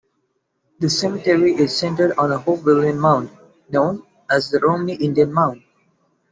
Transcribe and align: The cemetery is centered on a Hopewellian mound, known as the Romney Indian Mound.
The 0.79 0.89
cemetery 0.89 1.53
is 1.53 1.77
centered 1.77 2.13
on 2.17 2.31
a 2.31 2.39
Hopewellian 2.39 2.97
mound, 2.97 3.29
known 3.69 4.01
as 4.31 4.49
the 4.49 4.57
Romney 4.57 4.95
Indian 4.95 5.31
Mound. 5.31 5.61